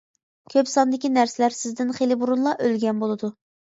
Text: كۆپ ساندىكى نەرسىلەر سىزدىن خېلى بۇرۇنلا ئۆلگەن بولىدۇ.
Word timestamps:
كۆپ 0.53 0.71
ساندىكى 0.71 1.13
نەرسىلەر 1.19 1.59
سىزدىن 1.59 1.95
خېلى 2.01 2.21
بۇرۇنلا 2.25 2.59
ئۆلگەن 2.67 3.03
بولىدۇ. 3.09 3.37